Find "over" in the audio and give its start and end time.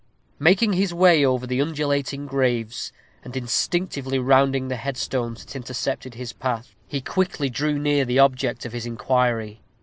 1.23-1.45